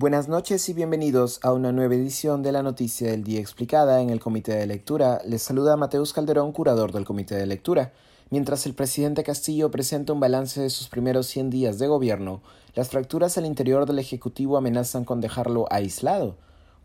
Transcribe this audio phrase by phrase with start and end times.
[0.00, 4.10] Buenas noches y bienvenidos a una nueva edición de la Noticia del Día Explicada en
[4.10, 5.20] el Comité de Lectura.
[5.26, 7.92] Les saluda Mateus Calderón, curador del Comité de Lectura.
[8.30, 12.42] Mientras el presidente Castillo presenta un balance de sus primeros 100 días de gobierno,
[12.76, 16.36] las fracturas al interior del Ejecutivo amenazan con dejarlo aislado.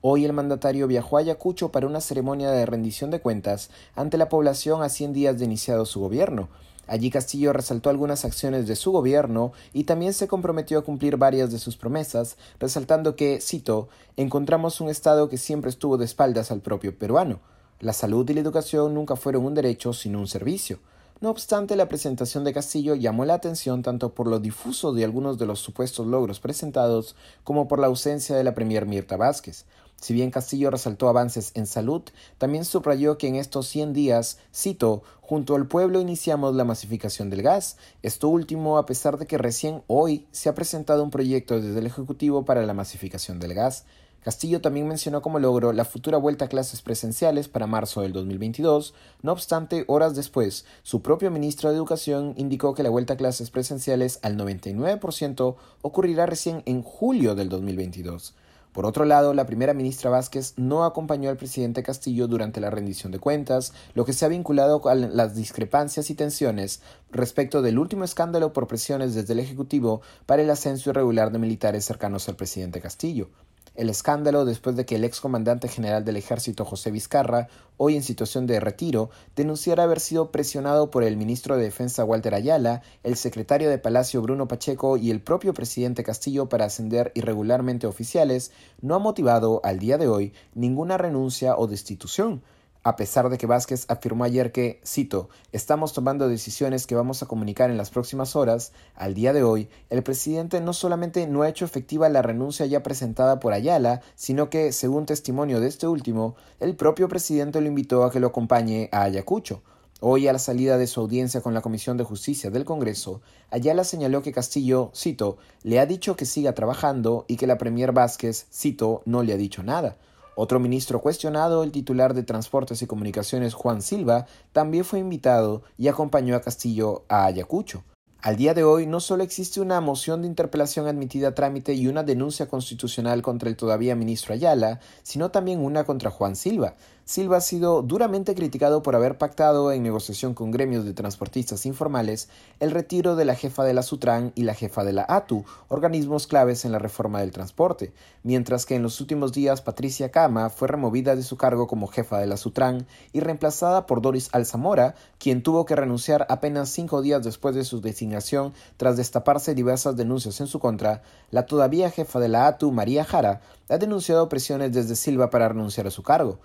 [0.00, 4.30] Hoy el mandatario viajó a Ayacucho para una ceremonia de rendición de cuentas ante la
[4.30, 6.48] población a 100 días de iniciado su gobierno.
[6.86, 11.52] Allí Castillo resaltó algunas acciones de su gobierno y también se comprometió a cumplir varias
[11.52, 16.60] de sus promesas, resaltando que, cito, encontramos un Estado que siempre estuvo de espaldas al
[16.60, 17.40] propio peruano.
[17.80, 20.80] La salud y la educación nunca fueron un derecho, sino un servicio.
[21.22, 25.38] No obstante, la presentación de Castillo llamó la atención tanto por lo difuso de algunos
[25.38, 27.14] de los supuestos logros presentados
[27.44, 29.64] como por la ausencia de la premier Mirta Vázquez.
[30.02, 32.02] Si bien Castillo resaltó avances en salud,
[32.36, 37.42] también subrayó que en estos 100 días, cito, junto al pueblo iniciamos la masificación del
[37.42, 37.76] gas.
[38.02, 41.86] Esto último a pesar de que recién hoy se ha presentado un proyecto desde el
[41.86, 43.84] Ejecutivo para la masificación del gas.
[44.24, 48.94] Castillo también mencionó como logro la futura vuelta a clases presenciales para marzo del 2022.
[49.22, 53.50] No obstante, horas después, su propio ministro de Educación indicó que la vuelta a clases
[53.50, 58.34] presenciales al 99% ocurrirá recién en julio del 2022.
[58.72, 63.12] Por otro lado, la primera ministra Vázquez no acompañó al presidente Castillo durante la rendición
[63.12, 68.04] de cuentas, lo que se ha vinculado con las discrepancias y tensiones respecto del último
[68.04, 72.80] escándalo por presiones desde el Ejecutivo para el ascenso irregular de militares cercanos al presidente
[72.80, 73.28] Castillo.
[73.74, 77.48] El escándalo después de que el excomandante general del ejército José Vizcarra,
[77.78, 82.34] hoy en situación de retiro, denunciara haber sido presionado por el ministro de Defensa Walter
[82.34, 87.86] Ayala, el secretario de Palacio Bruno Pacheco y el propio presidente Castillo para ascender irregularmente
[87.86, 92.42] oficiales, no ha motivado al día de hoy ninguna renuncia o destitución,
[92.84, 97.26] a pesar de que Vázquez afirmó ayer que, cito, estamos tomando decisiones que vamos a
[97.26, 101.48] comunicar en las próximas horas, al día de hoy, el presidente no solamente no ha
[101.48, 106.34] hecho efectiva la renuncia ya presentada por Ayala, sino que, según testimonio de este último,
[106.58, 109.62] el propio presidente lo invitó a que lo acompañe a Ayacucho.
[110.00, 113.84] Hoy, a la salida de su audiencia con la Comisión de Justicia del Congreso, Ayala
[113.84, 118.48] señaló que Castillo, cito, le ha dicho que siga trabajando y que la Premier Vázquez,
[118.52, 119.96] cito, no le ha dicho nada.
[120.34, 125.88] Otro ministro cuestionado, el titular de Transportes y Comunicaciones Juan Silva, también fue invitado y
[125.88, 127.84] acompañó a Castillo a Ayacucho.
[128.22, 131.88] Al día de hoy no solo existe una moción de interpelación admitida a trámite y
[131.88, 136.76] una denuncia constitucional contra el todavía ministro Ayala, sino también una contra Juan Silva.
[137.04, 142.28] Silva ha sido duramente criticado por haber pactado en negociación con gremios de transportistas informales
[142.60, 146.28] el retiro de la jefa de la Sutran y la jefa de la ATU, organismos
[146.28, 147.92] claves en la reforma del transporte,
[148.22, 152.18] mientras que en los últimos días Patricia Cama fue removida de su cargo como jefa
[152.18, 157.24] de la Sutran y reemplazada por Doris Alzamora, quien tuvo que renunciar apenas cinco días
[157.24, 161.02] después de su designación tras destaparse diversas denuncias en su contra,
[161.32, 165.86] la todavía jefa de la ATU, María Jara, ha denunciado presiones desde Silva para renunciar
[165.86, 166.38] a su cargo.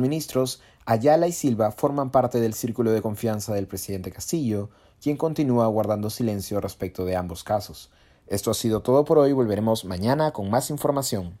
[0.00, 5.66] Ministros, Ayala y Silva, forman parte del círculo de confianza del presidente Castillo, quien continúa
[5.66, 7.90] guardando silencio respecto de ambos casos.
[8.26, 11.38] Esto ha sido todo por hoy, volveremos mañana con más información.